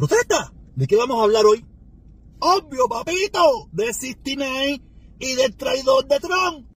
¿Protesta? 0.00 0.50
¿De 0.76 0.86
qué 0.86 0.96
vamos 0.96 1.20
a 1.20 1.24
hablar 1.24 1.44
hoy? 1.44 1.62
Obvio, 2.38 2.88
papito, 2.88 3.68
de 3.70 3.92
69 3.92 4.80
y 5.18 5.34
del 5.34 5.54
traidor 5.54 6.08
de 6.08 6.18
Trump. 6.18 6.72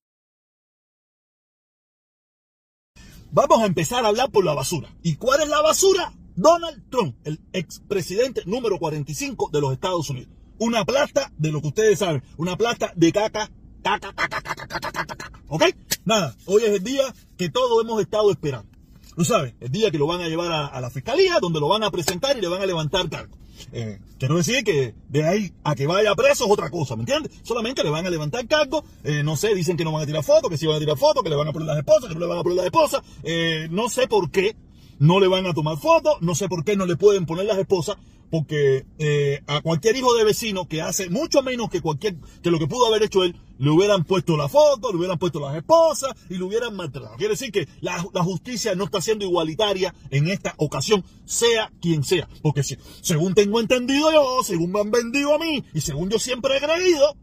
Vamos 3.30 3.62
a 3.62 3.64
empezar 3.64 4.04
a 4.04 4.08
hablar 4.08 4.30
por 4.30 4.44
la 4.44 4.52
basura. 4.52 4.94
¿Y 5.02 5.16
cuál 5.16 5.40
es 5.40 5.48
la 5.48 5.62
basura? 5.62 6.12
Donald 6.36 6.90
Trump, 6.90 7.16
el 7.24 7.40
expresidente 7.54 8.42
número 8.44 8.78
45 8.78 9.48
de 9.50 9.60
los 9.62 9.72
Estados 9.72 10.10
Unidos. 10.10 10.28
Una 10.58 10.84
plata 10.84 11.32
de 11.38 11.50
lo 11.50 11.62
que 11.62 11.68
ustedes 11.68 12.00
saben, 12.00 12.22
una 12.36 12.58
plata 12.58 12.92
de 12.94 13.10
caca, 13.10 13.50
caca, 13.82 14.12
caca, 14.12 14.42
caca, 14.42 14.66
caca, 14.66 14.92
caca, 14.92 15.16
caca. 15.16 15.42
¿Ok? 15.48 15.62
Nada, 16.04 16.36
hoy 16.44 16.64
es 16.64 16.72
el 16.72 16.84
día 16.84 17.14
que 17.38 17.48
todos 17.48 17.82
hemos 17.82 18.02
estado 18.02 18.30
esperando. 18.30 18.73
Tú 19.16 19.24
sabes, 19.24 19.54
el 19.60 19.70
día 19.70 19.90
que 19.90 19.98
lo 19.98 20.06
van 20.06 20.20
a 20.20 20.28
llevar 20.28 20.50
a, 20.52 20.80
la 20.80 20.90
fiscalía, 20.90 21.38
donde 21.40 21.60
lo 21.60 21.68
van 21.68 21.82
a 21.84 21.90
presentar 21.90 22.36
y 22.36 22.40
le 22.40 22.48
van 22.48 22.62
a 22.62 22.66
levantar 22.66 23.08
cargo. 23.08 23.36
Eh, 23.72 24.00
quiero 24.18 24.36
decir 24.36 24.64
que 24.64 24.94
de 25.08 25.24
ahí 25.24 25.52
a 25.62 25.76
que 25.76 25.86
vaya 25.86 26.14
preso 26.16 26.44
es 26.44 26.50
otra 26.50 26.70
cosa, 26.70 26.96
¿me 26.96 27.02
entiendes? 27.02 27.30
Solamente 27.44 27.84
le 27.84 27.90
van 27.90 28.04
a 28.04 28.10
levantar 28.10 28.46
cargo, 28.48 28.84
eh, 29.04 29.22
no 29.22 29.36
sé, 29.36 29.54
dicen 29.54 29.76
que 29.76 29.84
no 29.84 29.92
van 29.92 30.02
a 30.02 30.06
tirar 30.06 30.24
fotos, 30.24 30.50
que 30.50 30.56
sí 30.56 30.66
van 30.66 30.76
a 30.76 30.80
tirar 30.80 30.96
fotos, 30.96 31.22
que 31.22 31.30
le 31.30 31.36
van 31.36 31.46
a 31.46 31.52
poner 31.52 31.68
las 31.68 31.78
esposas, 31.78 32.08
que 32.08 32.14
no 32.14 32.20
le 32.20 32.26
van 32.26 32.38
a 32.38 32.42
poner 32.42 32.56
las 32.56 32.66
esposas, 32.66 33.02
eh, 33.22 33.68
no 33.70 33.88
sé 33.88 34.08
por 34.08 34.30
qué 34.32 34.56
no 35.04 35.20
le 35.20 35.28
van 35.28 35.46
a 35.46 35.52
tomar 35.52 35.76
fotos, 35.76 36.14
no 36.22 36.34
sé 36.34 36.48
por 36.48 36.64
qué 36.64 36.76
no 36.76 36.86
le 36.86 36.96
pueden 36.96 37.26
poner 37.26 37.44
las 37.44 37.58
esposas, 37.58 37.96
porque 38.30 38.86
eh, 38.98 39.42
a 39.46 39.60
cualquier 39.60 39.96
hijo 39.96 40.14
de 40.14 40.24
vecino 40.24 40.66
que 40.66 40.80
hace 40.80 41.10
mucho 41.10 41.42
menos 41.42 41.68
que 41.68 41.82
cualquier 41.82 42.16
que 42.42 42.50
lo 42.50 42.58
que 42.58 42.66
pudo 42.66 42.86
haber 42.86 43.02
hecho 43.02 43.22
él, 43.22 43.36
le 43.58 43.70
hubieran 43.70 44.04
puesto 44.04 44.36
la 44.36 44.48
foto, 44.48 44.90
le 44.90 44.96
hubieran 44.96 45.18
puesto 45.18 45.40
las 45.40 45.54
esposas 45.56 46.12
y 46.30 46.38
le 46.38 46.44
hubieran 46.44 46.74
maltratado. 46.74 47.16
Quiere 47.16 47.34
decir 47.34 47.52
que 47.52 47.68
la, 47.80 48.00
justicia 48.00 48.74
no 48.74 48.84
está 48.84 49.00
siendo 49.00 49.24
igualitaria 49.26 49.94
en 50.10 50.26
esta 50.28 50.54
ocasión, 50.56 51.04
sea 51.24 51.70
quien 51.80 52.02
sea. 52.02 52.26
Porque 52.42 52.62
según 52.64 53.34
tengo 53.34 53.60
entendido 53.60 54.10
yo, 54.10 54.42
según 54.42 54.72
me 54.72 54.80
han 54.80 54.90
vendido 54.90 55.34
a 55.34 55.38
mí 55.38 55.62
y 55.74 55.82
según 55.82 56.08
yo 56.08 56.18
siempre 56.18 56.56
he 56.56 56.60
creído, 56.60 57.14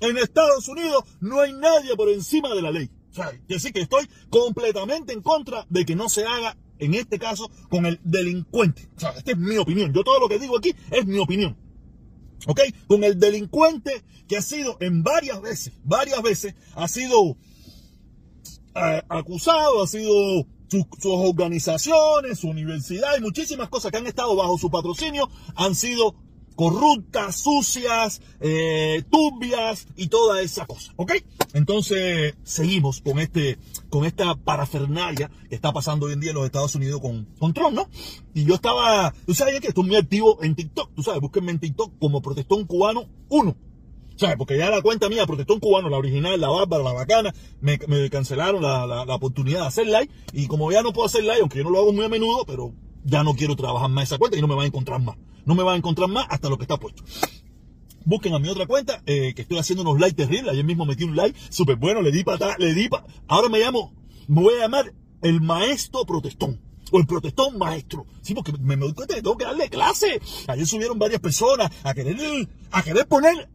en 0.00 0.16
Estados 0.16 0.66
Unidos 0.68 1.04
no 1.20 1.40
hay 1.40 1.52
nadie 1.52 1.94
por 1.94 2.08
encima 2.08 2.54
de 2.54 2.62
la 2.62 2.70
ley. 2.70 2.90
O 3.10 3.14
sea, 3.14 3.30
decir 3.46 3.72
que 3.72 3.82
estoy 3.82 4.08
completamente 4.30 5.12
en 5.12 5.20
contra 5.20 5.66
de 5.68 5.84
que 5.84 5.94
no 5.94 6.08
se 6.08 6.24
haga 6.24 6.56
en 6.80 6.94
este 6.94 7.18
caso, 7.18 7.50
con 7.68 7.86
el 7.86 8.00
delincuente. 8.02 8.88
O 8.96 9.00
sea, 9.00 9.10
esta 9.10 9.32
es 9.32 9.38
mi 9.38 9.56
opinión. 9.56 9.92
Yo 9.92 10.02
todo 10.02 10.18
lo 10.18 10.28
que 10.28 10.38
digo 10.38 10.58
aquí 10.58 10.74
es 10.90 11.06
mi 11.06 11.18
opinión. 11.18 11.56
¿Ok? 12.46 12.60
Con 12.86 13.04
el 13.04 13.18
delincuente 13.18 14.02
que 14.26 14.36
ha 14.36 14.42
sido 14.42 14.76
en 14.80 15.02
varias 15.02 15.40
veces, 15.42 15.72
varias 15.84 16.22
veces, 16.22 16.54
ha 16.74 16.88
sido 16.88 17.36
eh, 18.74 19.02
acusado, 19.08 19.82
ha 19.82 19.86
sido 19.86 20.46
sus, 20.68 20.84
sus 20.98 21.12
organizaciones, 21.12 22.38
su 22.38 22.48
universidad 22.48 23.16
y 23.18 23.20
muchísimas 23.20 23.68
cosas 23.68 23.90
que 23.90 23.98
han 23.98 24.06
estado 24.06 24.34
bajo 24.36 24.56
su 24.56 24.70
patrocinio 24.70 25.28
han 25.56 25.74
sido 25.74 26.14
corruptas, 26.60 27.40
sucias, 27.40 28.20
eh, 28.38 29.02
y 29.96 30.08
toda 30.08 30.42
esa 30.42 30.66
cosa, 30.66 30.92
¿ok? 30.96 31.12
Entonces 31.54 32.34
seguimos 32.42 33.00
con 33.00 33.18
este, 33.18 33.56
con 33.88 34.04
esta 34.04 34.34
parafernalia 34.34 35.30
que 35.48 35.54
está 35.54 35.72
pasando 35.72 36.04
hoy 36.04 36.12
en 36.12 36.20
día 36.20 36.32
en 36.32 36.36
los 36.36 36.44
Estados 36.44 36.74
Unidos 36.74 37.00
con, 37.00 37.24
con 37.38 37.54
Trump, 37.54 37.72
¿no? 37.72 37.88
Y 38.34 38.44
yo 38.44 38.56
estaba, 38.56 39.14
tú 39.24 39.32
sabes 39.32 39.58
que 39.60 39.68
estoy 39.68 39.84
muy 39.84 39.96
activo 39.96 40.36
en 40.42 40.54
TikTok, 40.54 40.90
tú 40.94 41.02
sabes, 41.02 41.22
búsquenme 41.22 41.52
en 41.52 41.60
TikTok 41.60 41.98
como 41.98 42.20
Protestón 42.20 42.66
Cubano 42.66 43.06
1. 43.30 43.56
¿Sabes? 44.16 44.36
Porque 44.36 44.58
ya 44.58 44.68
la 44.68 44.82
cuenta 44.82 45.08
mía, 45.08 45.24
Protestón 45.26 45.60
Cubano, 45.60 45.88
la 45.88 45.96
original, 45.96 46.38
la 46.38 46.50
bárbara, 46.50 46.84
la 46.84 46.92
bacana, 46.92 47.34
me, 47.62 47.78
me 47.86 48.10
cancelaron 48.10 48.60
la, 48.60 48.86
la, 48.86 49.14
oportunidad 49.14 49.62
de 49.62 49.66
hacer 49.66 49.86
live. 49.86 50.10
Y 50.34 50.46
como 50.46 50.70
ya 50.70 50.82
no 50.82 50.92
puedo 50.92 51.06
hacer 51.06 51.22
live, 51.22 51.40
aunque 51.40 51.56
yo 51.56 51.64
no 51.64 51.70
lo 51.70 51.78
hago 51.78 51.92
muy 51.94 52.04
a 52.04 52.10
menudo, 52.10 52.44
pero 52.44 52.74
ya 53.04 53.22
no 53.22 53.34
quiero 53.34 53.56
trabajar 53.56 53.90
más 53.90 54.04
esa 54.04 54.18
cuenta 54.18 54.36
y 54.36 54.40
no 54.40 54.48
me 54.48 54.54
va 54.54 54.62
a 54.62 54.66
encontrar 54.66 55.00
más. 55.00 55.16
No 55.44 55.54
me 55.54 55.62
va 55.62 55.72
a 55.72 55.76
encontrar 55.76 56.08
más 56.08 56.26
hasta 56.28 56.48
lo 56.48 56.56
que 56.56 56.64
está 56.64 56.78
puesto. 56.78 57.02
Busquen 58.04 58.34
a 58.34 58.38
mi 58.38 58.48
otra 58.48 58.66
cuenta, 58.66 59.02
eh, 59.06 59.34
que 59.34 59.42
estoy 59.42 59.58
haciendo 59.58 59.82
unos 59.82 60.00
likes 60.00 60.16
terribles. 60.16 60.52
Ayer 60.52 60.64
mismo 60.64 60.86
metí 60.86 61.04
un 61.04 61.16
like 61.16 61.38
súper 61.50 61.76
bueno, 61.76 62.02
le 62.02 62.10
di 62.10 62.24
para 62.24 62.56
le 62.58 62.74
di 62.74 62.88
para. 62.88 63.04
Ahora 63.28 63.48
me 63.48 63.58
llamo, 63.58 63.92
me 64.26 64.42
voy 64.42 64.54
a 64.54 64.60
llamar 64.60 64.94
el 65.22 65.40
maestro 65.40 66.04
protestón. 66.04 66.60
O 66.92 66.98
el 66.98 67.06
protestón 67.06 67.56
maestro. 67.56 68.06
Sí, 68.20 68.34
porque 68.34 68.52
me, 68.52 68.76
me 68.76 68.84
doy 68.84 68.94
cuenta 68.94 69.14
que 69.14 69.22
tengo 69.22 69.36
que 69.36 69.44
darle 69.44 69.68
clase. 69.68 70.20
Ayer 70.48 70.66
subieron 70.66 70.98
varias 70.98 71.20
personas 71.20 71.70
a 71.84 71.94
querer, 71.94 72.16
a 72.72 72.82
querer 72.82 73.06
poner. 73.06 73.48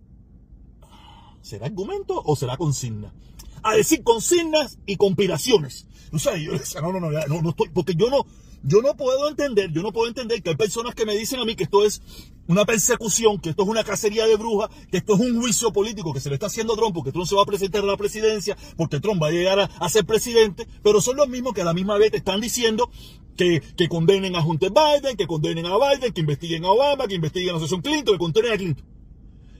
¿Será 1.42 1.66
argumento 1.66 2.22
o 2.26 2.36
será 2.36 2.56
consigna? 2.56 3.14
A 3.62 3.76
decir 3.76 4.04
consignas 4.04 4.80
y 4.86 4.96
conspiraciones. 4.96 5.88
O 6.12 6.20
sea, 6.20 6.38
yo 6.38 6.54
decía, 6.54 6.82
no, 6.82 6.94
no, 6.94 7.00
no, 7.00 7.10
no, 7.12 7.42
no 7.42 7.50
estoy, 7.50 7.70
porque 7.70 7.94
yo 7.96 8.10
no, 8.10 8.26
yo 8.68 8.82
no 8.82 8.96
puedo 8.98 9.30
entender, 9.30 9.72
yo 9.72 9.84
no 9.84 9.92
puedo 9.92 10.08
entender 10.08 10.42
que 10.42 10.50
hay 10.50 10.56
personas 10.56 10.96
que 10.96 11.06
me 11.06 11.16
dicen 11.16 11.40
a 11.40 11.46
mí 11.46 11.56
que 11.56 11.66
esto 11.66 11.86
es 11.86 12.02
una 12.48 12.66
persecución, 12.66 13.40
que 13.40 13.52
esto 13.52 13.62
es 13.62 13.70
una 13.70 13.84
cacería 13.84 14.26
de 14.26 14.36
brujas, 14.38 14.70
que 14.90 14.98
esto 14.98 15.14
es 15.14 15.20
un 15.20 15.40
juicio 15.40 15.72
político 15.72 16.14
que 16.14 16.20
se 16.20 16.30
le 16.30 16.36
está 16.36 16.48
haciendo 16.48 16.74
a 16.74 16.76
Trump 16.76 16.96
porque 16.96 17.12
Trump 17.12 17.28
se 17.28 17.36
va 17.36 17.44
a 17.44 17.46
presentar 17.46 17.84
a 17.84 17.86
la 17.86 17.96
presidencia, 17.96 18.58
porque 18.76 19.00
Trump 19.00 19.22
va 19.22 19.28
a 19.28 19.32
llegar 19.32 19.60
a, 19.60 19.90
ser 19.90 20.06
presidente, 20.06 20.68
pero 20.82 21.00
son 21.00 21.16
los 21.16 21.30
mismos 21.30 21.54
que 21.54 21.62
a 21.62 21.66
la 21.66 21.74
misma 21.74 21.98
vez 21.98 22.12
te 22.12 22.18
están 22.18 22.42
diciendo 22.42 22.90
que, 23.38 23.62
que 23.78 23.88
condenen 23.88 24.36
a 24.36 24.44
Hunter 24.44 24.72
Biden, 24.72 25.16
que 25.16 25.28
condenen 25.28 25.68
a 25.68 25.78
Biden, 25.78 26.12
que 26.12 26.22
investiguen 26.22 26.66
a 26.66 26.72
Obama, 26.72 27.08
que 27.08 27.16
investiguen 27.16 27.56
a 27.56 27.60
Susan 27.60 27.82
Clinton, 27.82 28.16
que 28.16 28.20
condenen 28.20 28.52
a 28.52 28.58
Clinton. 28.58 28.86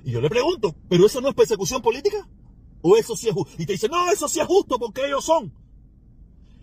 Y 0.04 0.12
yo 0.12 0.22
le 0.22 0.30
pregunto, 0.30 0.76
¿pero 0.90 1.06
eso 1.06 1.22
no 1.22 1.30
es 1.30 1.36
persecución 1.36 1.82
política? 1.82 2.28
¿O 2.82 2.98
eso 2.98 3.16
sí 3.16 3.28
es 3.28 3.34
justo? 3.34 3.54
Y 3.58 3.66
te 3.66 3.74
dicen, 3.74 3.92
no, 3.92 4.12
eso 4.12 4.28
sí 4.28 4.40
es 4.40 4.48
justo 4.48 4.80
porque 4.80 5.06
ellos 5.06 5.24
son. 5.26 5.54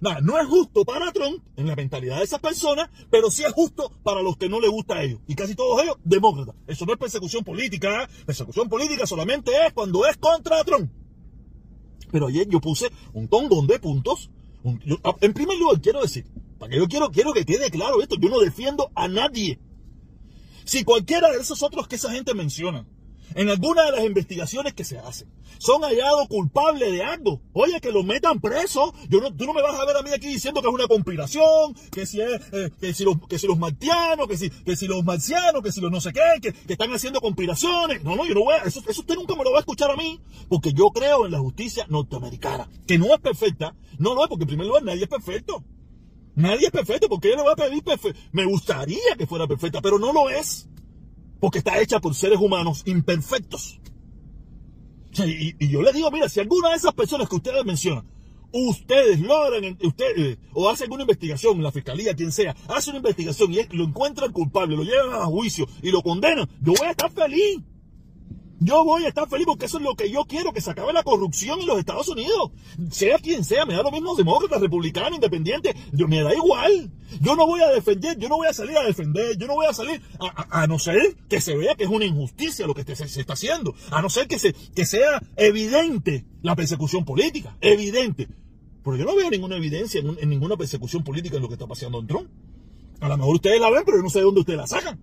Nada, 0.02 0.20
no 0.20 0.36
es 0.36 0.48
justo 0.48 0.84
para 0.84 1.12
Trump 1.12 1.44
en 1.54 1.68
la 1.68 1.76
mentalidad 1.76 2.18
de 2.18 2.24
esas 2.24 2.40
personas, 2.40 2.90
pero 3.08 3.30
sí 3.30 3.44
es 3.44 3.52
justo 3.52 3.88
para 4.02 4.20
los 4.20 4.36
que 4.36 4.48
no 4.48 4.58
le 4.58 4.66
gusta 4.66 4.96
a 4.96 5.04
ellos. 5.04 5.20
Y 5.28 5.36
casi 5.36 5.54
todos 5.54 5.80
ellos, 5.80 5.96
demócratas. 6.02 6.56
Eso 6.66 6.84
no 6.84 6.94
es 6.94 6.98
persecución 6.98 7.44
política. 7.44 8.08
Persecución 8.26 8.68
política 8.68 9.06
solamente 9.06 9.52
es 9.64 9.72
cuando 9.72 10.04
es 10.04 10.16
contra 10.16 10.64
Trump. 10.64 10.90
Pero 12.10 12.26
ayer 12.26 12.48
yo 12.48 12.60
puse 12.60 12.90
un 13.12 13.28
tongón 13.28 13.68
de 13.68 13.78
puntos. 13.78 14.28
Un, 14.64 14.80
yo, 14.80 14.96
en 15.20 15.32
primer 15.34 15.56
lugar, 15.56 15.80
quiero 15.80 16.02
decir, 16.02 16.26
para 16.58 16.70
que 16.70 16.78
yo 16.78 16.88
quiero, 16.88 17.12
quiero 17.12 17.32
que 17.32 17.44
quede 17.44 17.70
claro 17.70 18.02
esto, 18.02 18.16
yo 18.18 18.28
no 18.28 18.40
defiendo 18.40 18.90
a 18.96 19.06
nadie. 19.06 19.60
Si 20.64 20.82
cualquiera 20.82 21.30
de 21.30 21.38
esos 21.38 21.62
otros 21.62 21.86
que 21.86 21.94
esa 21.94 22.10
gente 22.10 22.34
menciona, 22.34 22.88
en 23.34 23.48
alguna 23.48 23.84
de 23.84 23.92
las 23.92 24.04
investigaciones 24.04 24.74
que 24.74 24.84
se 24.84 24.98
hacen, 24.98 25.28
son 25.58 25.82
hallados 25.82 26.28
culpables 26.28 26.90
de 26.92 27.02
algo. 27.02 27.40
Oye, 27.52 27.80
que 27.80 27.92
los 27.92 28.04
metan 28.04 28.40
presos. 28.40 28.92
Yo 29.08 29.20
no, 29.20 29.34
tú 29.34 29.44
no 29.44 29.54
me 29.54 29.62
vas 29.62 29.78
a 29.78 29.84
ver 29.84 29.96
a 29.96 30.02
mí 30.02 30.10
aquí 30.10 30.28
diciendo 30.28 30.60
que 30.60 30.68
es 30.68 30.74
una 30.74 30.88
conspiración, 30.88 31.74
que 31.90 32.06
si, 32.06 32.20
es, 32.20 32.40
eh, 32.52 32.70
que 32.80 32.92
si, 32.92 33.04
los, 33.04 33.16
que 33.28 33.38
si 33.38 33.46
los 33.46 33.58
martianos, 33.58 34.26
que 34.26 34.36
si, 34.36 34.50
que 34.50 34.76
si 34.76 34.86
los 34.86 35.04
marcianos, 35.04 35.62
que 35.62 35.72
si 35.72 35.80
los 35.80 35.90
no 35.90 36.00
sé 36.00 36.12
qué, 36.12 36.40
que, 36.40 36.52
que 36.52 36.72
están 36.72 36.92
haciendo 36.92 37.20
conspiraciones. 37.20 38.02
No, 38.02 38.16
no, 38.16 38.26
yo 38.26 38.34
no 38.34 38.44
voy 38.44 38.54
a, 38.54 38.58
eso, 38.58 38.82
eso 38.88 39.00
usted 39.00 39.14
nunca 39.14 39.36
me 39.36 39.44
lo 39.44 39.52
va 39.52 39.58
a 39.58 39.60
escuchar 39.60 39.90
a 39.90 39.96
mí, 39.96 40.20
porque 40.48 40.72
yo 40.72 40.90
creo 40.90 41.26
en 41.26 41.32
la 41.32 41.38
justicia 41.38 41.86
norteamericana, 41.88 42.68
que 42.86 42.98
no 42.98 43.14
es 43.14 43.20
perfecta. 43.20 43.74
No, 43.98 44.14
no, 44.14 44.28
porque 44.28 44.44
en 44.44 44.48
primer 44.48 44.66
lugar 44.66 44.82
nadie 44.82 45.04
es 45.04 45.08
perfecto. 45.08 45.62
Nadie 46.34 46.66
es 46.66 46.72
perfecto, 46.72 47.08
porque 47.08 47.28
yo 47.28 47.36
le 47.36 47.42
voy 47.42 47.52
a 47.52 47.56
pedir 47.56 47.84
perfecto. 47.84 48.18
Me 48.32 48.46
gustaría 48.46 49.16
que 49.18 49.26
fuera 49.26 49.46
perfecta, 49.46 49.80
pero 49.80 49.98
no 49.98 50.12
lo 50.12 50.30
es 50.30 50.68
porque 51.42 51.58
está 51.58 51.80
hecha 51.80 51.98
por 51.98 52.14
seres 52.14 52.38
humanos 52.38 52.84
imperfectos. 52.86 53.80
y, 55.18 55.68
yo 55.68 55.82
le 55.82 55.92
digo, 55.92 56.08
mira, 56.12 56.28
si 56.28 56.38
alguna 56.38 56.70
de 56.70 56.76
esas 56.76 56.94
personas 56.94 57.28
que 57.28 57.34
ustedes 57.34 57.64
mencionan, 57.64 58.06
ustedes 58.52 59.18
logran, 59.18 59.76
ustedes, 59.82 60.38
o 60.52 60.70
hacen 60.70 60.84
alguna 60.84 61.02
investigación, 61.02 61.60
la 61.60 61.72
fiscalía, 61.72 62.14
quien 62.14 62.30
sea, 62.30 62.54
hace 62.68 62.90
una 62.90 62.98
investigación 62.98 63.52
y 63.52 63.76
lo 63.76 63.82
encuentran 63.82 64.30
culpable, 64.30 64.76
lo 64.76 64.84
llevan 64.84 65.20
a 65.20 65.24
juicio 65.24 65.66
y 65.82 65.90
lo 65.90 66.00
condenan, 66.00 66.48
yo 66.60 66.74
voy 66.78 66.86
a 66.86 66.92
estar 66.92 67.10
feliz. 67.10 67.58
Yo 68.64 68.84
voy 68.84 69.04
a 69.04 69.08
estar 69.08 69.28
feliz 69.28 69.46
porque 69.46 69.66
eso 69.66 69.78
es 69.78 69.82
lo 69.82 69.96
que 69.96 70.08
yo 70.08 70.24
quiero, 70.24 70.52
que 70.52 70.60
se 70.60 70.70
acabe 70.70 70.92
la 70.92 71.02
corrupción 71.02 71.60
en 71.60 71.66
los 71.66 71.78
Estados 71.78 72.08
Unidos. 72.08 72.52
Sea 72.90 73.18
quien 73.18 73.42
sea, 73.42 73.66
me 73.66 73.74
da 73.74 73.82
lo 73.82 73.90
mismo 73.90 74.14
demócrata, 74.14 74.58
republicano, 74.58 75.16
independiente, 75.16 75.74
yo, 75.92 76.06
me 76.06 76.22
da 76.22 76.32
igual. 76.32 76.90
Yo 77.20 77.34
no 77.34 77.44
voy 77.46 77.60
a 77.60 77.68
defender, 77.70 78.16
yo 78.18 78.28
no 78.28 78.36
voy 78.36 78.46
a 78.46 78.52
salir 78.52 78.76
a 78.76 78.84
defender, 78.84 79.36
yo 79.36 79.48
no 79.48 79.54
voy 79.54 79.66
a 79.66 79.72
salir 79.72 80.00
a, 80.20 80.66
no 80.68 80.78
ser 80.78 81.16
que 81.28 81.40
se 81.40 81.56
vea 81.56 81.74
que 81.74 81.84
es 81.84 81.90
una 81.90 82.04
injusticia 82.04 82.66
lo 82.66 82.74
que 82.74 82.84
se, 82.94 83.20
está 83.20 83.32
haciendo, 83.32 83.74
a 83.90 84.00
no 84.00 84.08
ser 84.08 84.28
que, 84.28 84.38
se, 84.38 84.52
que 84.52 84.86
sea 84.86 85.20
evidente 85.36 86.24
la 86.42 86.54
persecución 86.54 87.04
política, 87.04 87.56
evidente. 87.60 88.28
Porque 88.84 89.00
yo 89.00 89.06
no 89.06 89.16
veo 89.16 89.28
ninguna 89.28 89.56
evidencia 89.56 90.00
en, 90.00 90.16
en 90.20 90.28
ninguna 90.28 90.56
persecución 90.56 91.02
política 91.02 91.36
en 91.36 91.42
lo 91.42 91.48
que 91.48 91.54
está 91.54 91.66
pasando 91.66 91.98
en 91.98 92.06
Trump. 92.06 92.28
A 93.00 93.08
lo 93.08 93.16
mejor 93.16 93.34
ustedes 93.34 93.60
la 93.60 93.70
ven, 93.70 93.82
pero 93.84 93.98
yo 93.98 94.04
no 94.04 94.10
sé 94.10 94.20
de 94.20 94.24
dónde 94.24 94.40
ustedes 94.40 94.58
la 94.58 94.66
sacan. 94.68 95.00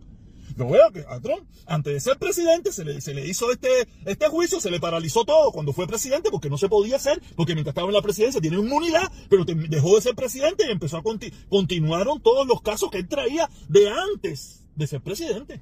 Yo 0.60 0.68
veo 0.70 0.92
que 0.92 1.06
a 1.08 1.22
Trump, 1.22 1.48
antes 1.66 1.94
de 1.94 2.00
ser 2.02 2.18
presidente, 2.18 2.74
se 2.74 2.84
le, 2.84 3.00
se 3.00 3.14
le 3.14 3.26
hizo 3.26 3.50
este, 3.50 3.88
este 4.06 4.28
juicio, 4.28 4.60
se 4.60 4.70
le 4.70 4.82
paralizó 4.82 5.24
todo 5.24 5.54
cuando 5.54 5.72
fue 5.72 5.88
presidente, 5.88 6.30
porque 6.32 6.50
no 6.50 6.58
se 6.58 6.68
podía 6.68 6.98
hacer, 6.98 7.22
porque 7.38 7.54
mientras 7.54 7.72
estaba 7.72 7.88
en 7.88 7.94
la 7.94 8.02
presidencia 8.02 8.42
tiene 8.42 8.58
inmunidad, 8.58 9.10
pero 9.30 9.46
dejó 9.46 9.96
de 9.96 10.02
ser 10.02 10.16
presidente 10.16 10.66
y 10.68 10.72
empezó 10.72 10.98
a 10.98 11.04
conti 11.04 11.32
continuaron 11.48 12.22
todos 12.22 12.46
los 12.46 12.62
casos 12.62 12.92
que 12.92 12.98
él 12.98 13.08
traía 13.08 13.50
de 13.70 13.90
antes 13.90 14.68
de 14.76 14.86
ser 14.86 15.02
presidente. 15.02 15.62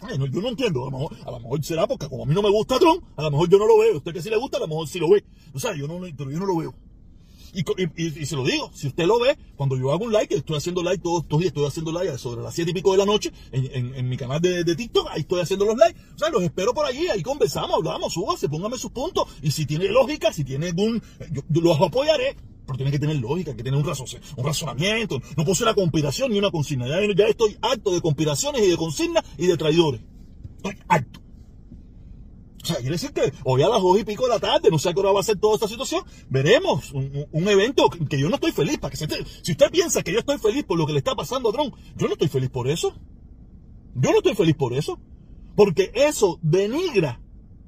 Ay, 0.00 0.16
no, 0.16 0.26
yo 0.26 0.40
no 0.40 0.48
entiendo, 0.48 0.82
a 0.82 0.90
lo, 0.92 0.98
mejor, 0.98 1.16
a 1.26 1.30
lo 1.32 1.40
mejor 1.40 1.64
será 1.64 1.88
porque 1.88 2.08
como 2.08 2.22
a 2.22 2.26
mí 2.26 2.34
no 2.34 2.42
me 2.42 2.50
gusta 2.50 2.78
Trump, 2.78 3.02
a 3.16 3.22
lo 3.22 3.32
mejor 3.32 3.48
yo 3.48 3.58
no 3.58 3.66
lo 3.66 3.78
veo, 3.78 3.96
usted 3.96 4.12
que 4.12 4.22
sí 4.22 4.30
le 4.30 4.36
gusta, 4.36 4.58
a 4.58 4.60
lo 4.60 4.68
mejor 4.68 4.86
sí 4.86 5.00
lo 5.00 5.10
ve. 5.10 5.24
O 5.52 5.58
sea, 5.58 5.74
yo 5.74 5.88
no, 5.88 6.06
yo 6.06 6.38
no 6.38 6.46
lo 6.46 6.56
veo. 6.56 6.74
Y, 7.52 8.26
se 8.26 8.36
lo 8.36 8.44
digo, 8.44 8.70
si 8.74 8.88
usted 8.88 9.06
lo 9.06 9.18
ve, 9.18 9.36
cuando 9.56 9.76
yo 9.76 9.92
hago 9.92 10.04
un 10.04 10.12
like, 10.12 10.34
estoy 10.34 10.56
haciendo 10.56 10.82
like 10.82 11.02
todos 11.02 11.22
estos 11.22 11.38
días, 11.38 11.48
estoy 11.48 11.66
haciendo 11.66 11.92
like 11.92 12.18
sobre 12.18 12.42
las 12.42 12.54
siete 12.54 12.70
y 12.70 12.74
pico 12.74 12.92
de 12.92 12.98
la 12.98 13.06
noche 13.06 13.32
en, 13.52 13.94
en, 13.94 14.08
mi 14.08 14.16
canal 14.16 14.40
de, 14.40 14.64
de, 14.64 14.76
TikTok, 14.76 15.08
ahí 15.10 15.20
estoy 15.20 15.40
haciendo 15.40 15.64
los 15.64 15.76
likes. 15.76 15.98
O 16.14 16.18
sea, 16.18 16.30
los 16.30 16.42
espero 16.42 16.74
por 16.74 16.86
allí, 16.86 17.08
ahí 17.08 17.22
conversamos, 17.22 17.72
hablamos, 17.74 18.12
súbase, 18.12 18.48
póngame 18.48 18.78
sus 18.78 18.90
puntos. 18.90 19.28
Y 19.42 19.50
si 19.50 19.66
tiene 19.66 19.88
lógica, 19.88 20.32
si 20.32 20.44
tiene 20.44 20.68
algún, 20.68 21.02
yo, 21.30 21.42
los 21.48 21.80
apoyaré, 21.80 22.36
pero 22.66 22.76
tiene 22.76 22.90
que 22.90 22.98
tener 22.98 23.16
lógica, 23.16 23.56
que 23.56 23.62
tener 23.62 23.80
un, 23.80 23.88
un 24.36 24.44
razonamiento. 24.44 25.20
No 25.36 25.44
puede 25.44 25.54
ser 25.54 25.66
una 25.66 25.74
conspiración 25.74 26.30
ni 26.30 26.38
una 26.38 26.50
consigna. 26.50 26.86
Ya, 26.86 27.00
ya 27.14 27.24
estoy 27.26 27.56
harto 27.62 27.92
de 27.92 28.00
conspiraciones 28.00 28.62
y 28.62 28.68
de 28.68 28.76
consignas 28.76 29.24
y 29.38 29.46
de 29.46 29.56
traidores. 29.56 30.02
Estoy 30.56 30.76
harto. 30.88 31.27
O 32.62 32.66
sea, 32.66 32.76
quiere 32.76 32.92
decir 32.92 33.12
que 33.12 33.32
hoy 33.44 33.62
a 33.62 33.68
las 33.68 33.80
dos 33.80 33.98
y 33.98 34.04
pico 34.04 34.24
de 34.24 34.30
la 34.30 34.40
tarde, 34.40 34.68
no 34.70 34.78
sé 34.78 34.88
a 34.88 34.92
qué 34.92 35.00
hora 35.00 35.12
va 35.12 35.20
a 35.20 35.22
ser 35.22 35.38
toda 35.38 35.54
esta 35.54 35.68
situación, 35.68 36.02
veremos 36.28 36.92
un, 36.92 37.48
evento 37.48 37.88
que, 37.88 38.18
yo 38.18 38.28
no 38.28 38.34
estoy 38.34 38.52
feliz. 38.52 38.78
Para 38.78 38.96
si 38.96 39.04
usted 39.04 39.70
piensa 39.70 40.02
que 40.02 40.12
yo 40.12 40.18
estoy 40.18 40.38
feliz 40.38 40.64
por 40.64 40.76
lo 40.76 40.86
que 40.86 40.92
le 40.92 40.98
está 40.98 41.14
pasando 41.14 41.50
a 41.50 41.52
Trump, 41.52 41.74
yo 41.96 42.06
no 42.08 42.14
estoy 42.14 42.28
feliz 42.28 42.50
por 42.50 42.68
eso. 42.68 42.94
Yo 43.94 44.10
no 44.10 44.18
estoy 44.18 44.34
feliz 44.34 44.56
por 44.56 44.74
eso. 44.74 44.98
Porque 45.54 45.90
eso 45.94 46.38
denigra 46.42 47.20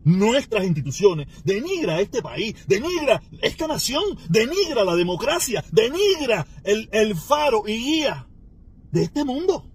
nuestras 0.05 0.65
instituciones, 0.65 1.29
denigra 1.45 2.01
este 2.01 2.23
país, 2.23 2.55
denigra 2.67 3.23
esta 3.43 3.67
nación, 3.67 4.03
denigra 4.29 4.85
la 4.85 4.95
democracia, 4.95 5.65
denigra 5.73 6.47
el, 6.65 6.89
el 6.93 7.17
faro 7.17 7.65
y 7.67 7.77
guía 7.77 8.29
de 8.93 9.03
este 9.03 9.25
mundo. 9.25 9.67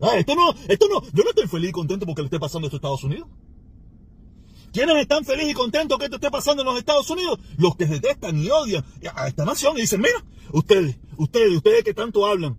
Ah, 0.00 0.16
esto 0.16 0.34
no, 0.34 0.54
esto 0.68 0.88
no, 0.88 1.02
yo 1.12 1.22
no 1.22 1.30
estoy 1.30 1.46
feliz 1.46 1.70
y 1.70 1.72
contento 1.72 2.06
porque 2.06 2.22
le 2.22 2.26
esté 2.26 2.40
pasando 2.40 2.66
esto 2.66 2.76
a 2.76 2.78
Estados 2.78 3.04
Unidos. 3.04 3.28
¿Quiénes 4.72 4.96
están 4.96 5.24
felices 5.24 5.50
y 5.50 5.54
contentos 5.54 5.98
que 5.98 6.04
esto 6.04 6.16
esté 6.16 6.30
pasando 6.30 6.62
en 6.62 6.68
los 6.68 6.78
Estados 6.78 7.08
Unidos? 7.10 7.38
Los 7.58 7.76
que 7.76 7.86
detestan 7.86 8.38
y 8.38 8.50
odian 8.50 8.84
a 9.14 9.26
esta 9.26 9.44
nación 9.44 9.76
y 9.76 9.82
dicen, 9.82 10.00
mira, 10.00 10.24
ustedes, 10.52 10.96
ustedes, 11.16 11.56
ustedes 11.56 11.82
que 11.82 11.94
tanto 11.94 12.26
hablan, 12.26 12.56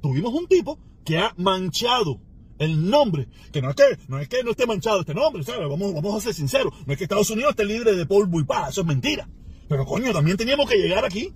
tuvimos 0.00 0.32
un 0.32 0.46
tipo 0.46 0.78
que 1.04 1.18
ha 1.18 1.34
manchado 1.36 2.20
el 2.58 2.88
nombre, 2.88 3.28
que 3.52 3.60
no 3.60 3.70
es 3.70 3.76
que 3.76 3.84
no 4.08 4.18
es 4.18 4.28
que 4.28 4.42
no 4.42 4.52
esté 4.52 4.66
manchado 4.66 5.00
este 5.00 5.12
nombre, 5.12 5.42
¿sabes? 5.42 5.68
Vamos, 5.68 5.92
vamos 5.92 6.16
a 6.16 6.20
ser 6.20 6.34
sinceros, 6.34 6.72
no 6.86 6.92
es 6.92 6.98
que 6.98 7.04
Estados 7.04 7.28
Unidos 7.30 7.50
esté 7.50 7.64
libre 7.64 7.94
de 7.94 8.06
polvo 8.06 8.40
y 8.40 8.44
paz, 8.44 8.70
eso 8.70 8.80
es 8.82 8.86
mentira. 8.86 9.28
Pero 9.68 9.84
coño, 9.84 10.12
también 10.12 10.36
teníamos 10.36 10.68
que 10.68 10.76
llegar 10.76 11.04
aquí. 11.04 11.32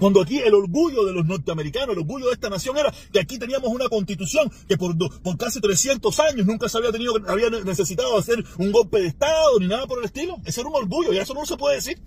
Cuando 0.00 0.22
aquí 0.22 0.38
el 0.38 0.54
orgullo 0.54 1.04
de 1.04 1.12
los 1.12 1.26
norteamericanos, 1.26 1.90
el 1.90 1.98
orgullo 1.98 2.28
de 2.28 2.32
esta 2.32 2.48
nación 2.48 2.78
era 2.78 2.90
que 3.12 3.20
aquí 3.20 3.38
teníamos 3.38 3.70
una 3.70 3.86
constitución 3.90 4.50
que 4.66 4.78
por, 4.78 4.96
casi 5.36 5.60
300 5.60 6.18
años 6.20 6.46
nunca 6.46 6.70
se 6.70 6.78
había 6.78 6.90
tenido, 6.90 7.14
había 7.28 7.50
necesitado 7.50 8.16
hacer 8.16 8.42
un 8.56 8.72
golpe 8.72 8.98
de 8.98 9.08
Estado 9.08 9.60
ni 9.60 9.68
nada 9.68 9.86
por 9.86 9.98
el 9.98 10.06
estilo. 10.06 10.38
Ese 10.46 10.62
era 10.62 10.70
un 10.70 10.76
orgullo 10.76 11.12
y 11.12 11.18
eso 11.18 11.34
no 11.34 11.44
se 11.44 11.58
puede 11.58 11.76
decir. 11.76 12.00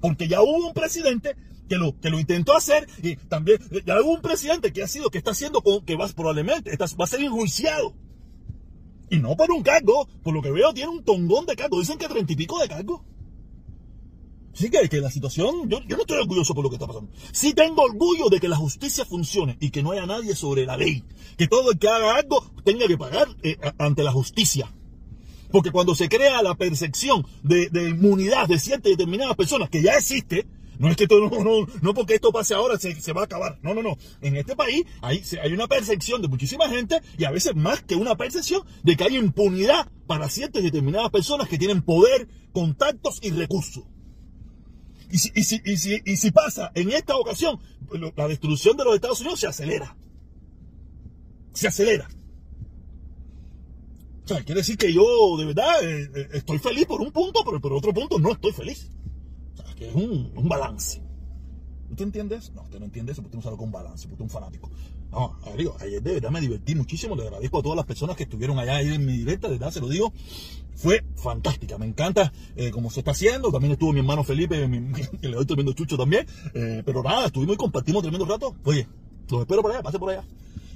Porque 0.00 0.26
ya 0.26 0.40
hubo 0.40 0.68
un 0.68 0.72
presidente 0.72 1.36
que 1.68 1.76
lo, 1.76 2.00
que 2.00 2.08
lo 2.08 2.18
intentó 2.18 2.56
hacer 2.56 2.88
y 3.02 3.16
también 3.16 3.58
ya 3.84 4.00
hubo 4.00 4.14
un 4.14 4.22
presidente 4.22 4.72
que 4.72 4.82
ha 4.82 4.88
sido, 4.88 5.10
que 5.10 5.18
está 5.18 5.32
haciendo, 5.32 5.62
que 5.84 5.96
va 5.96 6.08
probablemente, 6.08 6.74
va 6.78 7.04
a 7.04 7.06
ser 7.06 7.20
enjuiciado. 7.20 7.94
Y 9.10 9.18
no 9.18 9.36
por 9.36 9.50
un 9.50 9.62
cargo, 9.62 10.08
por 10.22 10.32
lo 10.32 10.40
que 10.40 10.50
veo 10.50 10.72
tiene 10.72 10.88
un 10.88 11.04
tongón 11.04 11.44
de 11.44 11.56
cargo. 11.56 11.78
Dicen 11.78 11.98
que 11.98 12.08
treinta 12.08 12.32
y 12.32 12.36
pico 12.36 12.58
de 12.58 12.68
cargo. 12.68 13.04
Sí 14.54 14.70
que, 14.70 14.88
que 14.88 14.98
la 14.98 15.10
situación, 15.10 15.68
yo, 15.68 15.80
no 15.80 16.00
estoy 16.00 16.18
orgulloso 16.18 16.54
por 16.54 16.62
lo 16.62 16.70
que 16.70 16.76
está 16.76 16.86
pasando. 16.86 17.10
Sí 17.32 17.54
tengo 17.54 17.82
orgullo 17.82 18.28
de 18.30 18.38
que 18.38 18.48
la 18.48 18.56
justicia 18.56 19.04
funcione 19.04 19.56
y 19.60 19.70
que 19.70 19.82
no 19.82 19.90
haya 19.90 20.06
nadie 20.06 20.36
sobre 20.36 20.64
la 20.64 20.76
ley. 20.76 21.02
Que 21.36 21.48
todo 21.48 21.72
el 21.72 21.78
que 21.78 21.88
haga 21.88 22.16
algo 22.16 22.52
tenga 22.64 22.86
que 22.86 22.96
pagar 22.96 23.26
eh, 23.42 23.56
ante 23.78 24.04
la 24.04 24.12
justicia. 24.12 24.72
Porque 25.50 25.72
cuando 25.72 25.94
se 25.94 26.08
crea 26.08 26.42
la 26.42 26.54
percepción 26.54 27.26
de, 27.42 27.68
inmunidad 27.74 28.48
de 28.48 28.58
ciertas 28.58 28.90
determinadas 28.90 29.36
personas, 29.36 29.70
que 29.70 29.82
ya 29.82 29.94
existe, 29.94 30.46
no 30.78 30.88
es 30.88 30.96
que 30.96 31.06
todo, 31.06 31.28
no, 31.28 31.44
no, 31.44 31.66
no 31.80 31.94
porque 31.94 32.14
esto 32.14 32.32
pase 32.32 32.54
ahora 32.54 32.78
se, 32.78 33.00
se, 33.00 33.12
va 33.12 33.22
a 33.22 33.24
acabar. 33.24 33.58
No, 33.62 33.74
no, 33.74 33.82
no. 33.82 33.96
En 34.20 34.36
este 34.36 34.54
país 34.54 34.84
hay, 35.00 35.22
hay 35.42 35.52
una 35.52 35.66
percepción 35.66 36.22
de 36.22 36.28
muchísima 36.28 36.68
gente 36.68 37.00
y 37.18 37.24
a 37.24 37.30
veces 37.30 37.56
más 37.56 37.82
que 37.82 37.96
una 37.96 38.16
percepción 38.16 38.62
de 38.82 38.96
que 38.96 39.04
hay 39.04 39.16
impunidad 39.16 39.88
para 40.06 40.28
ciertas 40.28 40.62
determinadas 40.62 41.10
personas 41.10 41.48
que 41.48 41.58
tienen 41.58 41.82
poder, 41.82 42.28
contactos 42.52 43.18
y 43.22 43.30
recursos. 43.30 43.84
Y 45.10 45.18
si, 45.18 45.32
y 45.34 45.44
si, 45.76 46.02
y 46.04 46.16
si, 46.16 46.30
pasa 46.30 46.72
en 46.74 46.90
esta 46.90 47.16
ocasión, 47.16 47.60
pues 47.86 48.00
la 48.16 48.28
destrucción 48.28 48.76
de 48.76 48.84
los 48.84 48.94
Estados 48.94 49.20
Unidos 49.20 49.40
se 49.40 49.46
acelera. 49.46 49.96
Se 51.52 51.68
acelera. 51.68 52.08
O 54.24 54.28
sea, 54.28 54.42
quiere 54.42 54.60
decir 54.60 54.78
que 54.78 54.92
yo 54.92 55.36
de 55.36 55.44
verdad 55.44 55.82
eh, 55.82 56.10
eh, 56.14 56.28
estoy 56.32 56.58
feliz 56.58 56.86
por 56.86 57.00
un 57.00 57.12
punto, 57.12 57.42
pero 57.44 57.60
por 57.60 57.72
otro 57.74 57.92
punto 57.92 58.18
no 58.18 58.32
estoy 58.32 58.52
feliz. 58.52 58.90
O 59.52 59.56
sea, 59.56 59.74
que 59.74 59.88
es 59.88 59.94
un 59.94 60.48
balance. 60.48 61.03
¿Usted 61.94 62.06
entiende 62.06 62.34
eso? 62.34 62.50
No, 62.56 62.62
usted 62.62 62.80
no 62.80 62.86
entiende 62.86 63.12
eso 63.12 63.22
porque 63.22 63.36
usted 63.36 63.44
no 63.46 63.50
sabe 63.52 63.56
con 63.56 63.70
balance, 63.70 64.08
porque 64.08 64.24
es 64.24 64.28
un 64.28 64.30
fanático. 64.30 64.68
No, 65.12 65.36
digo, 65.56 65.76
ayer 65.78 66.02
de 66.02 66.14
verdad 66.14 66.30
me 66.32 66.40
divertí 66.40 66.74
muchísimo, 66.74 67.14
le 67.14 67.22
agradezco 67.22 67.60
a 67.60 67.62
todas 67.62 67.76
las 67.76 67.86
personas 67.86 68.16
que 68.16 68.24
estuvieron 68.24 68.58
allá 68.58 68.80
en 68.80 69.06
mi 69.06 69.18
directa, 69.18 69.46
de 69.46 69.58
verdad 69.58 69.70
se 69.70 69.80
lo 69.80 69.88
digo, 69.88 70.12
fue 70.74 71.04
fantástica, 71.14 71.78
me 71.78 71.86
encanta 71.86 72.32
eh, 72.56 72.72
cómo 72.72 72.90
se 72.90 72.98
está 72.98 73.12
haciendo, 73.12 73.52
también 73.52 73.74
estuvo 73.74 73.92
mi 73.92 74.00
hermano 74.00 74.24
Felipe, 74.24 74.56
que 75.20 75.28
le 75.28 75.36
doy 75.36 75.46
tremendo 75.46 75.72
chucho 75.72 75.96
también, 75.96 76.26
eh, 76.52 76.82
pero 76.84 77.00
nada, 77.04 77.26
estuvimos 77.26 77.54
y 77.54 77.58
compartimos 77.58 78.02
tremendo 78.02 78.26
rato, 78.26 78.56
oye, 78.64 78.88
los 79.30 79.42
espero 79.42 79.62
por 79.62 79.70
allá, 79.70 79.82
pase 79.84 80.00
por 80.00 80.10
allá. 80.10 80.24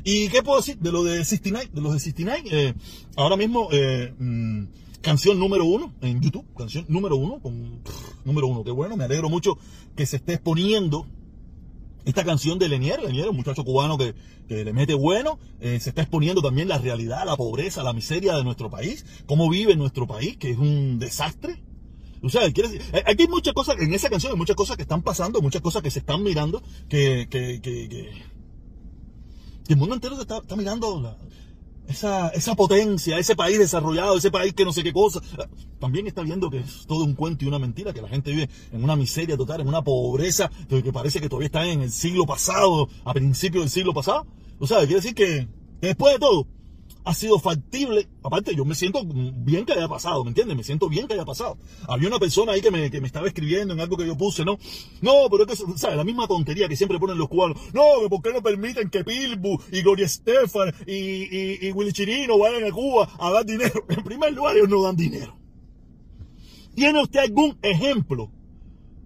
¿Y 0.05 0.29
qué 0.29 0.45
puedo 0.45 0.59
decir 0.59 0.79
de 0.79 0.93
lo 0.93 1.03
de 1.03 1.25
69? 1.25 1.71
De 1.75 1.81
los 1.81 1.93
de 1.93 1.99
69, 1.99 2.43
eh, 2.51 2.75
ahora 3.17 3.37
mismo, 3.37 3.69
eh, 3.73 4.15
mm, 4.17 4.65
canción 5.01 5.39
número 5.39 5.65
uno 5.65 5.93
en 6.01 6.21
YouTube, 6.21 6.45
canción 6.57 6.85
número 6.89 7.17
uno, 7.17 7.41
con, 7.41 7.83
número 8.25 8.47
uno, 8.47 8.65
qué 8.65 8.71
bueno, 8.71 8.97
me 8.97 9.05
alegro 9.05 9.29
mucho 9.29 9.59
que 9.97 10.07
se 10.07 10.17
esté 10.17 10.35
exponiendo 10.35 11.07
esta 12.05 12.25
canción 12.25 12.59
de 12.59 12.69
Lenier, 12.69 13.03
Lenier, 13.03 13.29
un 13.29 13.37
muchacho 13.37 13.65
cubano 13.65 13.99
que, 13.99 14.15
le 14.49 14.73
mete 14.73 14.95
bueno, 14.95 15.39
eh, 15.61 15.79
se 15.79 15.91
está 15.91 16.03
exponiendo 16.03 16.41
también 16.41 16.69
la 16.69 16.79
realidad, 16.79 17.27
la 17.27 17.37
pobreza, 17.37 17.83
la 17.83 17.93
miseria 17.93 18.35
de 18.35 18.45
nuestro 18.45 18.71
país, 18.71 19.05
cómo 19.27 19.51
vive 19.51 19.77
nuestro 19.77 20.07
país, 20.07 20.39
que 20.39 20.51
es 20.53 20.59
un 20.59 20.99
desastre. 20.99 21.63
O 22.23 22.31
sea, 22.31 22.49
decir, 22.49 22.81
eh, 22.95 23.03
aquí 23.07 23.25
hay 23.25 23.29
muchas 23.29 23.53
cosas, 23.53 23.77
en 23.79 23.93
esa 23.93 24.09
canción 24.09 24.33
hay 24.33 24.39
muchas 24.39 24.57
cosas 24.57 24.77
que 24.77 24.83
están 24.83 25.03
pasando, 25.03 25.43
muchas 25.43 25.61
cosas 25.61 25.83
que 25.83 25.91
se 25.91 25.99
están 25.99 26.23
mirando, 26.23 26.63
que, 26.89 27.29
que, 27.31 27.61
que, 27.61 27.89
que, 27.91 28.11
el 29.69 29.77
mundo 29.77 29.95
entero 29.95 30.19
está, 30.19 30.39
está 30.39 30.57
mirando 30.57 31.01
la, 31.03 31.15
esa, 31.89 32.29
esa 32.29 32.55
potencia, 32.55 33.19
ese 33.19 33.35
país 33.35 33.59
desarrollado, 33.59 34.17
ese 34.17 34.31
país 34.31 34.53
que 34.53 34.65
no 34.65 34.73
sé 34.73 34.83
qué 34.83 34.93
cosa, 34.93 35.21
también 35.81 36.07
está 36.07 36.23
viendo 36.23 36.51
que 36.51 36.59
es 36.59 36.87
todo 36.87 37.05
un 37.05 37.15
cuento 37.15 37.45
y 37.45 37.49
una 37.49 37.59
mentira, 37.59 37.93
que 37.93 38.03
la 38.03 38.09
gente 38.09 38.31
vive 38.31 38.49
en 38.73 38.85
una 38.85 38.95
miseria 38.95 39.37
total, 39.37 39.63
en 39.63 39.69
una 39.69 39.83
pobreza 39.83 40.51
que 40.69 40.93
parece 40.93 41.21
que 41.21 41.29
todavía 41.29 41.47
está 41.47 41.67
en 41.67 41.81
el 41.81 41.91
siglo 41.91 42.27
pasado, 42.27 42.89
a 43.05 43.15
principios 43.15 43.65
del 43.65 43.71
siglo 43.71 43.95
pasado. 43.95 44.27
O 44.59 44.67
sea, 44.67 44.79
quiere 44.81 44.97
decir 44.97 45.15
que 45.15 45.49
después 45.81 46.15
de 46.15 46.19
todo, 46.19 46.47
ha 47.09 47.15
sido 47.15 47.39
factible. 47.39 48.07
Aparte, 48.23 48.55
yo 48.55 48.67
me 48.67 48.75
siento 48.75 49.01
bien 49.03 49.65
que 49.65 49.73
haya 49.73 49.89
pasado, 49.89 50.23
¿me 50.25 50.29
entiendes? 50.29 50.55
Me 50.59 50.63
siento 50.63 50.91
bien 50.91 51.09
que 51.09 51.15
haya 51.15 51.25
pasado. 51.25 51.57
Había 51.89 52.09
una 52.09 52.19
persona 52.19 52.53
ahí 52.53 52.61
que 52.61 52.71
me, 52.71 52.91
que 52.91 53.01
me 53.01 53.07
estaba 53.07 53.27
escribiendo 53.27 53.73
en 53.73 53.81
algo 53.81 53.97
que 53.97 54.07
yo 54.07 54.15
puse, 54.15 54.45
¿no? 54.45 54.59
No, 55.01 55.27
pero 55.31 55.47
es 55.47 55.59
que, 55.59 55.79
¿sabes? 55.79 55.97
La 55.97 56.05
misma 56.05 56.29
tontería 56.29 56.69
que 56.69 56.77
siempre 56.77 56.99
ponen 56.99 57.17
los 57.17 57.31
cubanos. 57.31 57.57
No, 57.73 57.83
¿por 58.11 58.21
qué 58.21 58.31
no 58.31 58.43
permiten 58.43 58.91
que 58.91 59.05
Pilbu 59.05 59.59
y 59.73 59.81
Gloria 59.81 60.05
Estefan 60.05 60.75
y, 60.87 60.93
y, 60.93 61.59
y 61.63 61.73
Willy 61.73 61.93
Chirino 61.93 62.39
vayan 62.39 62.65
a 62.65 62.73
Cuba 62.73 63.09
a 63.19 63.31
dar 63.31 63.47
dinero? 63.47 63.85
En 63.89 64.05
primer 64.05 64.35
lugar, 64.35 64.55
ellos 64.55 64.69
no 64.69 64.83
dan 64.83 64.97
dinero. 64.97 65.35
¿Tiene 66.75 67.03
usted 67.03 67.21
algún 67.21 67.57
ejemplo 67.63 68.31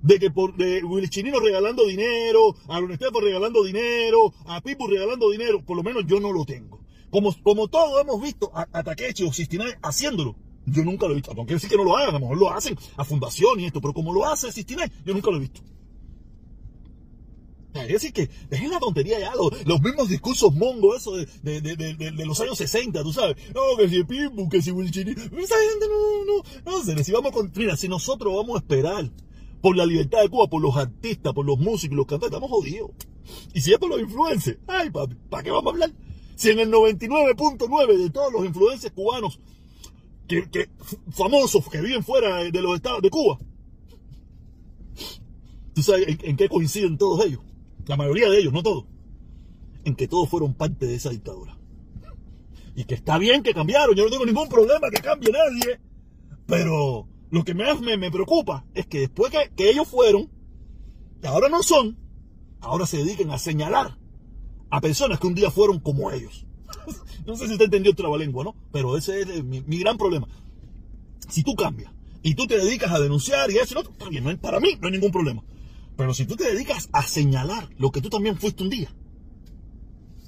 de 0.03 0.19
que 0.19 0.31
por 0.33 0.57
de 0.57 0.83
Willy 0.83 1.09
Chirino 1.09 1.39
regalando 1.39 1.87
dinero, 1.87 2.57
a 2.67 2.81
Estefan 2.81 3.23
regalando 3.23 3.63
dinero, 3.63 4.35
a 4.47 4.61
Pilbu 4.61 4.89
regalando 4.89 5.31
dinero? 5.31 5.65
Por 5.65 5.77
lo 5.77 5.85
menos 5.85 6.05
yo 6.05 6.19
no 6.19 6.33
lo 6.33 6.45
tengo. 6.45 6.82
Como, 7.13 7.33
como 7.43 7.69
todos 7.69 8.01
hemos 8.01 8.21
visto 8.21 8.51
a, 8.55 8.67
a 8.73 8.83
Takechi 8.83 9.23
o 9.25 9.33
Sistinae 9.33 9.79
haciéndolo. 9.83 10.35
Yo 10.65 10.83
nunca 10.83 11.07
lo 11.07 11.13
he 11.13 11.17
visto. 11.17 11.33
Quiere 11.33 11.55
decir 11.55 11.69
que 11.69 11.77
no 11.77 11.85
lo 11.85 11.97
hagan, 11.97 12.09
a 12.09 12.13
lo 12.13 12.21
mejor 12.21 12.39
lo 12.39 12.51
hacen 12.51 12.77
a 12.97 13.05
fundación 13.05 13.61
y 13.61 13.67
esto, 13.67 13.83
pero 13.83 13.93
como 13.93 14.15
lo 14.15 14.27
hace 14.27 14.51
Sistinae, 14.51 14.91
yo 15.05 15.13
nunca 15.13 15.31
lo 15.31 15.37
he 15.37 15.41
visto. 15.41 15.61
Es 17.75 17.89
decir 17.89 18.13
que 18.13 18.31
dejen 18.49 18.71
la 18.71 18.79
tontería 18.79 19.19
ya, 19.19 19.33
los, 19.35 19.81
mismos 19.83 20.09
discursos 20.09 20.55
mongos, 20.55 20.97
eso 20.97 21.17
de, 21.17 21.61
de, 21.61 21.77
de, 21.77 21.95
de, 21.95 22.27
los 22.27 22.41
años 22.41 22.57
60, 22.57 23.03
tú 23.03 23.13
sabes. 23.13 23.37
No, 23.55 23.77
que 23.77 23.89
si 23.89 24.05
Pimbu, 24.05 24.49
que 24.49 24.63
si 24.63 24.71
Wilchini. 24.71 25.13
Esa 25.13 25.29
gente 25.31 25.87
no, 25.89 26.43
no, 26.65 26.85
no, 26.85 27.05
si 27.05 27.13
vamos 27.13 27.33
con, 27.33 27.53
mira, 27.55 27.77
si 27.77 27.89
nosotros 27.89 28.35
vamos 28.35 28.57
a 28.57 28.59
esperar 28.59 29.11
por 29.61 29.77
la 29.77 29.87
libertad 29.87 30.23
de 30.23 30.29
Cuba, 30.29 30.49
por 30.49 30.63
los 30.63 30.77
artistas, 30.77 31.33
por 31.33 31.45
los 31.45 31.59
músicos, 31.59 31.97
los 31.97 32.07
cantantes, 32.07 32.35
estamos 32.35 32.51
jodidos. 32.51 32.91
Y 33.55 33.61
si 33.61 33.73
es 33.73 33.79
por 33.79 33.91
los 33.91 34.01
influencers, 34.01 34.59
ay 34.67 34.91
papi, 34.91 35.15
¿para 35.31 35.43
qué 35.43 35.51
vamos 35.51 35.73
a 35.73 35.75
hablar? 35.75 35.93
Si 36.37 36.51
en 36.51 36.59
el 36.59 36.71
99.9 36.71 37.97
de 37.97 38.11
todos 38.11 38.33
los 38.33 38.45
influencers 38.45 38.93
cubanos 38.93 39.39
que, 40.27 40.69
famosos 41.11 41.69
que 41.69 41.81
viven 41.81 42.03
fuera 42.03 42.45
de 42.45 42.63
los 42.63 42.77
estados 42.77 43.03
de 43.03 43.11
Cuba, 43.11 43.39
¿tú 45.75 45.83
sabes 45.83 46.19
en, 46.23 46.37
qué 46.37 46.49
coinciden 46.49 46.99
todos 46.99 47.25
ellos? 47.25 47.41
La 47.87 47.97
mayoría 47.97 48.31
de 48.31 48.39
ellos, 48.39 48.53
no 48.53 48.63
todos. 48.63 48.85
En 49.85 49.95
que 49.97 50.09
todos 50.09 50.29
fueron 50.29 50.55
parte 50.55 50.87
de 50.87 50.95
esa 50.95 51.11
dictadura. 51.11 51.59
Y 52.75 52.85
que 52.85 52.95
está 52.95 53.19
bien 53.19 53.43
que 53.43 53.53
cambiaron, 53.53 53.95
yo 53.95 54.05
no 54.05 54.11
tengo 54.11 54.25
ningún 54.25 54.49
problema 54.49 54.89
que 54.91 55.03
cambie 55.03 55.31
nadie. 55.31 55.81
Pero 56.47 57.07
lo 57.31 57.45
que 57.45 57.55
más 57.55 57.81
me, 57.81 57.97
me 57.97 58.11
preocupa 58.11 58.65
es 58.75 58.87
que 58.87 59.01
después 59.01 59.31
que, 59.31 59.51
que 59.55 59.71
ellos 59.71 59.89
fueron, 59.89 60.31
Y 61.23 61.27
ahora 61.27 61.49
no 61.49 61.63
son. 61.63 61.99
Ahora 62.61 62.87
se 62.87 62.99
dedican 62.99 63.31
a 63.31 63.39
señalar 63.39 63.99
a 64.73 64.81
personas 64.81 65.21
que 65.21 65.27
un 65.27 65.35
día 65.35 65.51
fueron 65.51 65.79
como 65.81 66.11
ellos. 66.11 66.47
no 67.27 67.37
sé 67.37 67.47
si 67.47 67.53
usted 67.53 67.67
entendió 67.67 67.91
el 67.91 67.97
trabalengua, 67.97 68.43
¿no? 68.43 68.57
Pero 68.73 68.97
ese 68.97 69.21
es 69.21 69.29
eh, 69.29 69.43
mi, 69.43 69.79
gran 69.79 69.99
problema. 69.99 70.27
Si 71.29 71.43
tú 71.43 71.55
cambias 71.55 71.93
y 72.23 72.35
tú 72.35 72.47
te 72.47 72.57
dedicas 72.57 72.91
a 72.91 72.99
denunciar 72.99 73.51
y 73.51 73.59
eso, 73.59 73.75
no, 73.75 73.83
está 73.83 74.09
bien, 74.09 74.39
para 74.39 74.61
mí 74.61 74.79
no 74.81 74.89
hay 74.89 74.93
ningún 74.93 75.13
problema. 75.13 75.45
Pero 75.95 76.15
si 76.15 76.25
tú 76.25 76.37
te 76.37 76.51
dedicas 76.51 76.89
a 76.91 77.03
señalar 77.03 77.69
lo 77.77 77.93
que 77.93 78.01
tú 78.01 78.09
también 78.09 78.39
fuiste 78.39 78.63
un 78.63 78.71
día, 78.71 78.91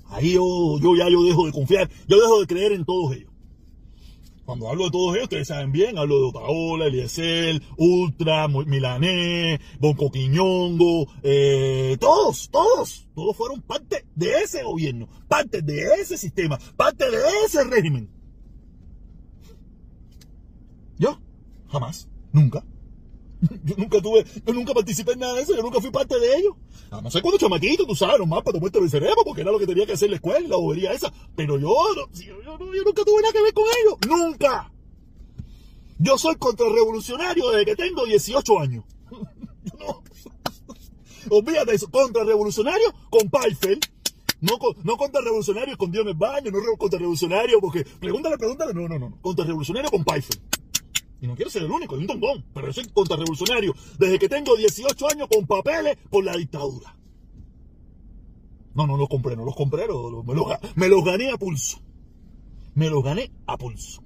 ahí 0.08 0.34
yo, 0.34 0.78
yo 0.78 0.94
ya 0.94 1.08
yo 1.08 1.24
dejo 1.24 1.46
de 1.46 1.52
confiar, 1.52 1.88
yo 2.06 2.20
dejo 2.20 2.40
de 2.40 2.46
creer 2.46 2.72
en 2.72 2.84
todos 2.84 3.16
ellos. 3.16 3.32
Cuando 4.44 4.68
hablo 4.68 4.84
de 4.84 4.90
todos 4.90 5.14
ellos, 5.14 5.24
ustedes 5.24 5.48
saben 5.48 5.72
bien, 5.72 5.96
hablo 5.96 6.18
de 6.18 6.24
Otaola, 6.26 6.86
Eliezer, 6.86 7.62
Ultra, 7.78 8.46
Milané, 8.48 9.58
Bonco 9.80 10.10
Quiñongo, 10.10 11.08
eh, 11.22 11.96
todos, 11.98 12.50
todos, 12.50 13.08
todos 13.14 13.36
fueron 13.36 13.62
parte 13.62 14.04
de 14.14 14.42
ese 14.42 14.62
gobierno, 14.62 15.08
parte 15.28 15.62
de 15.62 15.82
ese 16.00 16.18
sistema, 16.18 16.58
parte 16.76 17.10
de 17.10 17.18
ese 17.46 17.64
régimen. 17.64 18.10
Yo, 20.98 21.18
jamás, 21.68 22.08
nunca. 22.30 22.62
Yo 23.64 23.74
nunca 23.76 24.00
tuve, 24.00 24.24
yo 24.46 24.52
nunca 24.52 24.74
participé 24.74 25.12
en 25.12 25.20
nada 25.20 25.34
de 25.34 25.42
eso, 25.42 25.54
yo 25.54 25.62
nunca 25.62 25.80
fui 25.80 25.90
parte 25.90 26.18
de 26.18 26.36
ello. 26.36 26.56
Además, 26.90 27.12
sé 27.12 27.22
cuando 27.22 27.38
chamaquito, 27.38 27.86
tú 27.86 27.94
sabes, 27.94 28.18
nomás 28.18 28.42
para 28.42 28.58
tomarte 28.58 28.78
el 28.78 28.90
cerebro, 28.90 29.22
porque 29.24 29.42
era 29.42 29.50
lo 29.50 29.58
que 29.58 29.66
tenía 29.66 29.86
que 29.86 29.92
hacer 29.92 30.10
la 30.10 30.16
escuela, 30.16 30.48
la 30.48 30.56
bobería 30.56 30.92
esa. 30.92 31.12
Pero 31.34 31.58
yo, 31.58 31.74
yo, 31.94 32.08
yo, 32.14 32.58
yo 32.58 32.82
nunca 32.84 33.04
tuve 33.04 33.22
nada 33.22 33.32
que 33.32 33.42
ver 33.42 33.52
con 33.52 33.64
ello. 33.64 33.98
¡Nunca! 34.08 34.70
Yo 35.98 36.18
soy 36.18 36.36
contrarrevolucionario 36.36 37.50
desde 37.50 37.64
que 37.64 37.76
tengo 37.76 38.04
18 38.04 38.58
años. 38.58 38.84
no. 39.78 40.02
Olvídate 41.30 41.74
eso, 41.74 41.90
contrarrevolucionario 41.90 42.92
con 43.10 43.28
Paifel. 43.30 43.80
No, 44.40 44.58
no 44.82 44.96
contrarrevolucionario 44.98 45.72
escondido 45.72 46.02
en 46.02 46.08
el 46.08 46.14
baño, 46.14 46.50
no 46.50 46.58
contrarrevolucionario 46.76 47.60
porque... 47.60 47.84
Pregúntale, 47.84 48.36
pregúntale. 48.36 48.74
No, 48.74 48.86
no, 48.86 48.98
no. 48.98 49.18
Contrarrevolucionario 49.22 49.90
con 49.90 50.04
Paifel. 50.04 50.38
Y 51.24 51.26
no 51.26 51.34
quiero 51.34 51.50
ser 51.50 51.62
el 51.62 51.70
único, 51.70 51.94
es 51.94 52.02
un 52.02 52.06
tondón, 52.06 52.44
pero 52.52 52.70
soy 52.70 52.84
contrarrevolucionario 52.88 53.74
desde 53.98 54.18
que 54.18 54.28
tengo 54.28 54.54
18 54.54 55.08
años 55.10 55.26
con 55.26 55.46
papeles 55.46 55.96
por 56.10 56.22
la 56.22 56.36
dictadura. 56.36 56.94
No, 58.74 58.86
no 58.86 58.98
los 58.98 59.08
compré, 59.08 59.34
no 59.34 59.46
los 59.46 59.56
compré, 59.56 59.86
me, 59.86 60.34
los, 60.34 60.46
me 60.76 60.88
los 60.88 61.02
gané 61.02 61.30
a 61.30 61.38
pulso. 61.38 61.80
Me 62.74 62.90
los 62.90 63.02
gané 63.02 63.32
a 63.46 63.56
pulso. 63.56 64.02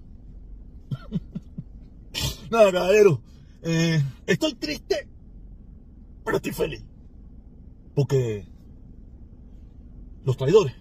Nada, 2.53 2.71
caballero. 2.71 3.21
Eh, 3.63 4.01
estoy 4.25 4.55
triste, 4.55 5.09
pero 6.25 6.37
estoy 6.37 6.53
feliz. 6.53 6.85
Porque 7.97 8.47
los 10.25 10.37
traidores 10.37 10.77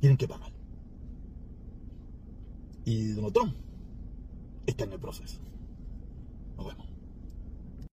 tienen 0.00 0.16
que 0.16 0.26
pagar. 0.26 0.50
Y 2.86 3.08
Donald 3.08 3.34
Trump 3.34 3.69
está 4.66 4.84
en 4.84 4.92
el 4.92 5.00
proceso. 5.00 5.40